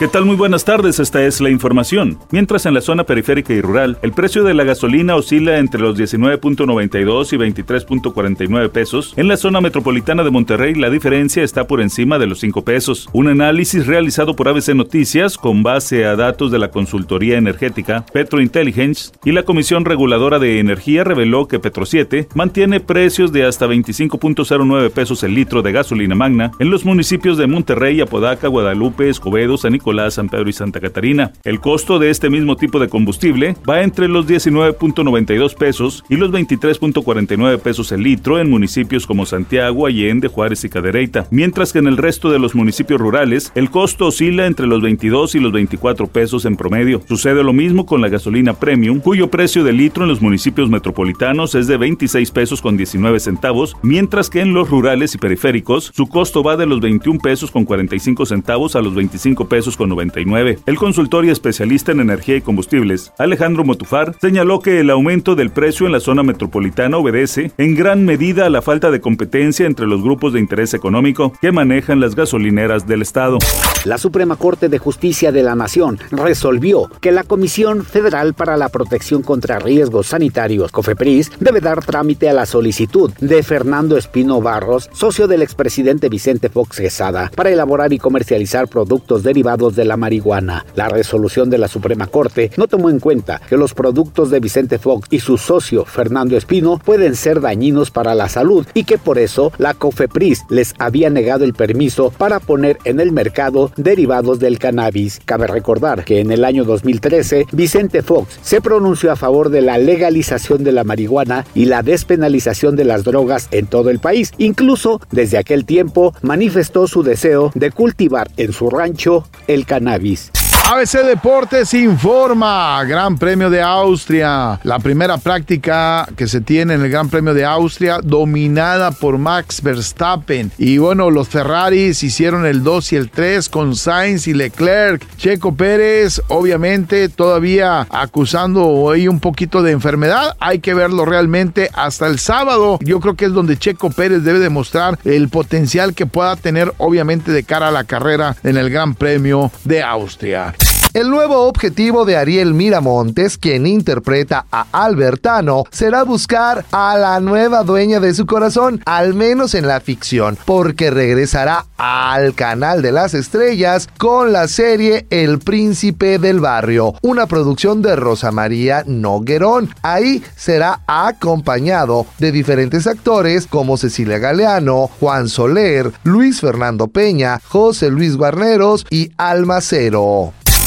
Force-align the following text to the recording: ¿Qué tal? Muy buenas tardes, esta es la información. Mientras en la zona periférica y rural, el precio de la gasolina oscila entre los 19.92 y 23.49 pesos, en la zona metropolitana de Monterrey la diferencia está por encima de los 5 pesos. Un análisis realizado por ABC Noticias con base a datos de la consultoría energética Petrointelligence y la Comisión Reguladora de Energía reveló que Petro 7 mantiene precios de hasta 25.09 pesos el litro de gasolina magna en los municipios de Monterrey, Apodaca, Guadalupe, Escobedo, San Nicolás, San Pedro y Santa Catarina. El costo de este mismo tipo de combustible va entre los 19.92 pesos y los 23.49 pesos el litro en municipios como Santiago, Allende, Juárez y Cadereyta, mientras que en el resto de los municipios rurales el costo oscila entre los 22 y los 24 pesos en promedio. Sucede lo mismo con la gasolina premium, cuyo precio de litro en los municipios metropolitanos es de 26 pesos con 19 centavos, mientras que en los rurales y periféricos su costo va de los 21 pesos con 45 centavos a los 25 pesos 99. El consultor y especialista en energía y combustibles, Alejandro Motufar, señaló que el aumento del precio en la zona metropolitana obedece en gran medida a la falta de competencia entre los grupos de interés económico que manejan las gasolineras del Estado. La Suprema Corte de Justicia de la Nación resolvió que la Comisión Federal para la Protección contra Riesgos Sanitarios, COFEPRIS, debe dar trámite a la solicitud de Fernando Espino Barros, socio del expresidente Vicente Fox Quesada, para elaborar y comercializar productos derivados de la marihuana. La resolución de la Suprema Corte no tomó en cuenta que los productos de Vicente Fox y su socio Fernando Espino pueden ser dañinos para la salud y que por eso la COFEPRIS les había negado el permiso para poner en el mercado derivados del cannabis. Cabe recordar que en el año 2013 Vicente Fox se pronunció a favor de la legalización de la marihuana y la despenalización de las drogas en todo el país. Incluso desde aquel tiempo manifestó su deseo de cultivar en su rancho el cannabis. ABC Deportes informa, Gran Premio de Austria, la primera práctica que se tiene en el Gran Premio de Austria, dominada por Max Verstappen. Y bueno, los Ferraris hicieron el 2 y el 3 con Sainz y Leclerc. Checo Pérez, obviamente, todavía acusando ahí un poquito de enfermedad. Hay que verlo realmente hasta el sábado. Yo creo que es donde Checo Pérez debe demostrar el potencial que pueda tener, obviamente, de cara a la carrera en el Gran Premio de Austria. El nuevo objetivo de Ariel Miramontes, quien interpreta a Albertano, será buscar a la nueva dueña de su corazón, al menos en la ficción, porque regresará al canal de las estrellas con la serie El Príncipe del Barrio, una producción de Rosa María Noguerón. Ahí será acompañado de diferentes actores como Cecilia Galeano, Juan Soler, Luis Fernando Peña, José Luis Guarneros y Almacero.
¿Qué 0.00 0.08
tal? 0.08 0.24
Muy 0.24 0.36
buenas 0.36 0.64
tardes, 0.64 0.98
esta 0.98 1.22
es 1.26 1.42
la 1.42 1.50
información. 1.50 2.18
Mientras 2.30 2.64
en 2.64 2.72
la 2.72 2.80
zona 2.80 3.04
periférica 3.04 3.52
y 3.52 3.60
rural, 3.60 3.98
el 4.00 4.12
precio 4.12 4.42
de 4.44 4.54
la 4.54 4.64
gasolina 4.64 5.14
oscila 5.14 5.58
entre 5.58 5.82
los 5.82 5.98
19.92 5.98 7.34
y 7.34 7.36
23.49 7.36 8.70
pesos, 8.70 9.12
en 9.18 9.28
la 9.28 9.36
zona 9.36 9.60
metropolitana 9.60 10.24
de 10.24 10.30
Monterrey 10.30 10.74
la 10.74 10.88
diferencia 10.88 11.42
está 11.42 11.66
por 11.66 11.82
encima 11.82 12.18
de 12.18 12.26
los 12.26 12.40
5 12.40 12.64
pesos. 12.64 13.10
Un 13.12 13.28
análisis 13.28 13.86
realizado 13.86 14.34
por 14.34 14.48
ABC 14.48 14.74
Noticias 14.74 15.36
con 15.36 15.62
base 15.62 16.06
a 16.06 16.16
datos 16.16 16.50
de 16.50 16.58
la 16.58 16.70
consultoría 16.70 17.36
energética 17.36 18.06
Petrointelligence 18.10 19.12
y 19.22 19.32
la 19.32 19.42
Comisión 19.42 19.84
Reguladora 19.84 20.38
de 20.38 20.60
Energía 20.60 21.04
reveló 21.04 21.46
que 21.46 21.58
Petro 21.58 21.84
7 21.84 22.28
mantiene 22.34 22.80
precios 22.80 23.32
de 23.32 23.44
hasta 23.44 23.66
25.09 23.66 24.90
pesos 24.92 25.22
el 25.24 25.34
litro 25.34 25.60
de 25.60 25.72
gasolina 25.72 26.14
magna 26.14 26.52
en 26.58 26.70
los 26.70 26.86
municipios 26.86 27.36
de 27.36 27.46
Monterrey, 27.46 28.00
Apodaca, 28.00 28.48
Guadalupe, 28.48 29.10
Escobedo, 29.10 29.58
San 29.58 29.72
Nicolás, 29.72 29.89
San 30.10 30.28
Pedro 30.28 30.48
y 30.48 30.52
Santa 30.52 30.80
Catarina. 30.80 31.32
El 31.44 31.60
costo 31.60 31.98
de 31.98 32.10
este 32.10 32.30
mismo 32.30 32.56
tipo 32.56 32.78
de 32.78 32.88
combustible 32.88 33.56
va 33.68 33.82
entre 33.82 34.08
los 34.08 34.26
19.92 34.26 35.54
pesos 35.54 36.04
y 36.08 36.16
los 36.16 36.30
23.49 36.30 37.58
pesos 37.58 37.92
el 37.92 38.02
litro 38.02 38.38
en 38.38 38.50
municipios 38.50 39.06
como 39.06 39.26
Santiago, 39.26 39.86
Allende, 39.86 40.28
Juárez 40.28 40.64
y 40.64 40.68
Cadereyta, 40.68 41.26
mientras 41.30 41.72
que 41.72 41.80
en 41.80 41.86
el 41.86 41.96
resto 41.96 42.30
de 42.30 42.38
los 42.38 42.54
municipios 42.54 43.00
rurales 43.00 43.52
el 43.54 43.70
costo 43.70 44.06
oscila 44.06 44.46
entre 44.46 44.66
los 44.66 44.80
22 44.80 45.34
y 45.34 45.40
los 45.40 45.52
24 45.52 46.06
pesos 46.06 46.44
en 46.44 46.56
promedio. 46.56 47.02
Sucede 47.08 47.42
lo 47.42 47.52
mismo 47.52 47.86
con 47.86 48.00
la 48.00 48.08
gasolina 48.08 48.54
premium, 48.54 49.00
cuyo 49.00 49.30
precio 49.30 49.64
de 49.64 49.72
litro 49.72 50.04
en 50.04 50.10
los 50.10 50.22
municipios 50.22 50.70
metropolitanos 50.70 51.54
es 51.54 51.66
de 51.66 51.76
26 51.76 52.30
pesos 52.30 52.62
con 52.62 52.76
19 52.76 53.18
centavos, 53.20 53.76
mientras 53.82 54.30
que 54.30 54.40
en 54.40 54.54
los 54.54 54.70
rurales 54.70 55.14
y 55.14 55.18
periféricos 55.18 55.90
su 55.94 56.06
costo 56.06 56.42
va 56.42 56.56
de 56.56 56.66
los 56.66 56.80
21 56.80 57.20
pesos 57.20 57.50
con 57.50 57.64
45 57.64 58.26
centavos 58.26 58.76
a 58.76 58.82
los 58.82 58.94
25 58.94 59.48
pesos 59.48 59.76
99. 59.86 60.58
El 60.66 60.76
consultor 60.76 61.24
y 61.24 61.30
especialista 61.30 61.92
en 61.92 62.00
energía 62.00 62.36
y 62.36 62.40
combustibles, 62.40 63.12
Alejandro 63.18 63.64
Motufar, 63.64 64.14
señaló 64.20 64.60
que 64.60 64.80
el 64.80 64.90
aumento 64.90 65.34
del 65.34 65.50
precio 65.50 65.86
en 65.86 65.92
la 65.92 66.00
zona 66.00 66.22
metropolitana 66.22 66.96
obedece 66.96 67.52
en 67.58 67.74
gran 67.74 68.04
medida 68.04 68.46
a 68.46 68.50
la 68.50 68.62
falta 68.62 68.90
de 68.90 69.00
competencia 69.00 69.66
entre 69.66 69.86
los 69.86 70.02
grupos 70.02 70.32
de 70.32 70.40
interés 70.40 70.74
económico 70.74 71.32
que 71.40 71.52
manejan 71.52 72.00
las 72.00 72.14
gasolineras 72.14 72.86
del 72.86 73.02
Estado. 73.02 73.38
La 73.84 73.98
Suprema 73.98 74.36
Corte 74.36 74.68
de 74.68 74.78
Justicia 74.78 75.32
de 75.32 75.42
la 75.42 75.54
Nación 75.54 75.98
resolvió 76.10 76.90
que 77.00 77.12
la 77.12 77.24
Comisión 77.24 77.84
Federal 77.84 78.34
para 78.34 78.56
la 78.56 78.68
Protección 78.68 79.22
contra 79.22 79.58
Riesgos 79.58 80.08
Sanitarios, 80.08 80.72
COFEPRIS, 80.72 81.32
debe 81.40 81.60
dar 81.60 81.84
trámite 81.84 82.28
a 82.28 82.32
la 82.32 82.46
solicitud 82.46 83.12
de 83.20 83.42
Fernando 83.42 83.96
Espino 83.96 84.40
Barros, 84.40 84.90
socio 84.92 85.28
del 85.28 85.42
expresidente 85.42 86.08
Vicente 86.08 86.48
Fox 86.48 86.78
Quesada, 86.78 87.30
para 87.34 87.50
elaborar 87.50 87.92
y 87.92 87.98
comercializar 87.98 88.68
productos 88.68 89.22
derivados 89.22 89.59
de 89.68 89.84
la 89.84 89.98
marihuana. 89.98 90.64
La 90.74 90.88
resolución 90.88 91.50
de 91.50 91.58
la 91.58 91.68
Suprema 91.68 92.06
Corte 92.06 92.50
no 92.56 92.66
tomó 92.66 92.88
en 92.88 93.00
cuenta 93.00 93.40
que 93.48 93.58
los 93.58 93.74
productos 93.74 94.30
de 94.30 94.40
Vicente 94.40 94.78
Fox 94.78 95.08
y 95.10 95.20
su 95.20 95.36
socio 95.36 95.84
Fernando 95.84 96.36
Espino 96.36 96.80
pueden 96.82 97.14
ser 97.14 97.42
dañinos 97.42 97.90
para 97.90 98.14
la 98.14 98.30
salud 98.30 98.66
y 98.72 98.84
que 98.84 98.96
por 98.96 99.18
eso 99.18 99.52
la 99.58 99.74
COFEPRIS 99.74 100.44
les 100.48 100.74
había 100.78 101.10
negado 101.10 101.44
el 101.44 101.52
permiso 101.52 102.10
para 102.16 102.40
poner 102.40 102.78
en 102.84 103.00
el 103.00 103.12
mercado 103.12 103.70
derivados 103.76 104.38
del 104.38 104.58
cannabis. 104.58 105.20
Cabe 105.24 105.46
recordar 105.46 106.04
que 106.04 106.20
en 106.20 106.30
el 106.30 106.44
año 106.44 106.64
2013 106.64 107.46
Vicente 107.52 108.02
Fox 108.02 108.38
se 108.42 108.60
pronunció 108.60 109.12
a 109.12 109.16
favor 109.16 109.50
de 109.50 109.60
la 109.60 109.76
legalización 109.76 110.64
de 110.64 110.72
la 110.72 110.84
marihuana 110.84 111.44
y 111.54 111.66
la 111.66 111.82
despenalización 111.82 112.76
de 112.76 112.84
las 112.84 113.04
drogas 113.04 113.48
en 113.50 113.66
todo 113.66 113.90
el 113.90 113.98
país. 113.98 114.32
Incluso 114.38 115.00
desde 115.10 115.38
aquel 115.38 115.64
tiempo 115.64 116.14
manifestó 116.22 116.86
su 116.86 117.02
deseo 117.02 117.50
de 117.54 117.70
cultivar 117.70 118.30
en 118.36 118.52
su 118.52 118.70
rancho 118.70 119.26
el 119.54 119.66
cannabis. 119.66 120.30
ABC 120.72 121.04
Deportes 121.04 121.74
informa, 121.74 122.84
Gran 122.84 123.18
Premio 123.18 123.50
de 123.50 123.60
Austria, 123.60 124.60
la 124.62 124.78
primera 124.78 125.18
práctica 125.18 126.06
que 126.16 126.28
se 126.28 126.40
tiene 126.40 126.74
en 126.74 126.82
el 126.82 126.90
Gran 126.90 127.08
Premio 127.08 127.34
de 127.34 127.44
Austria, 127.44 127.98
dominada 128.00 128.92
por 128.92 129.18
Max 129.18 129.62
Verstappen. 129.64 130.52
Y 130.58 130.78
bueno, 130.78 131.10
los 131.10 131.28
Ferraris 131.28 132.04
hicieron 132.04 132.46
el 132.46 132.62
2 132.62 132.92
y 132.92 132.96
el 132.96 133.10
3 133.10 133.48
con 133.48 133.74
Sainz 133.74 134.28
y 134.28 134.32
Leclerc. 134.32 135.04
Checo 135.16 135.56
Pérez, 135.56 136.22
obviamente, 136.28 137.08
todavía 137.08 137.88
acusando 137.90 138.92
ahí 138.92 139.08
un 139.08 139.18
poquito 139.18 139.64
de 139.64 139.72
enfermedad. 139.72 140.36
Hay 140.38 140.60
que 140.60 140.74
verlo 140.74 141.04
realmente 141.04 141.68
hasta 141.72 142.06
el 142.06 142.20
sábado. 142.20 142.78
Yo 142.80 143.00
creo 143.00 143.16
que 143.16 143.24
es 143.24 143.32
donde 143.32 143.58
Checo 143.58 143.90
Pérez 143.90 144.22
debe 144.22 144.38
demostrar 144.38 145.00
el 145.02 145.30
potencial 145.30 145.94
que 145.94 146.06
pueda 146.06 146.36
tener, 146.36 146.72
obviamente, 146.78 147.32
de 147.32 147.42
cara 147.42 147.68
a 147.68 147.72
la 147.72 147.82
carrera 147.82 148.36
en 148.44 148.56
el 148.56 148.70
Gran 148.70 148.94
Premio 148.94 149.50
de 149.64 149.82
Austria. 149.82 150.54
El 150.92 151.08
nuevo 151.08 151.46
objetivo 151.46 152.04
de 152.04 152.16
Ariel 152.16 152.52
Miramontes, 152.52 153.38
quien 153.38 153.64
interpreta 153.64 154.46
a 154.50 154.66
Albertano, 154.72 155.62
será 155.70 156.02
buscar 156.02 156.64
a 156.72 156.98
la 156.98 157.20
nueva 157.20 157.62
dueña 157.62 158.00
de 158.00 158.12
su 158.12 158.26
corazón, 158.26 158.82
al 158.86 159.14
menos 159.14 159.54
en 159.54 159.68
la 159.68 159.78
ficción, 159.78 160.36
porque 160.44 160.90
regresará 160.90 161.66
al 161.76 162.34
canal 162.34 162.82
de 162.82 162.90
las 162.90 163.14
estrellas 163.14 163.88
con 163.98 164.32
la 164.32 164.48
serie 164.48 165.06
El 165.10 165.38
Príncipe 165.38 166.18
del 166.18 166.40
Barrio, 166.40 166.94
una 167.02 167.26
producción 167.26 167.82
de 167.82 167.94
Rosa 167.94 168.32
María 168.32 168.82
Noguerón. 168.84 169.72
Ahí 169.82 170.24
será 170.34 170.80
acompañado 170.88 172.04
de 172.18 172.32
diferentes 172.32 172.88
actores 172.88 173.46
como 173.46 173.76
Cecilia 173.76 174.18
Galeano, 174.18 174.90
Juan 174.98 175.28
Soler, 175.28 175.92
Luis 176.02 176.40
Fernando 176.40 176.88
Peña, 176.88 177.40
José 177.46 177.90
Luis 177.90 178.16
Guarneros 178.16 178.84
y 178.90 179.12
Almacero. 179.18 180.32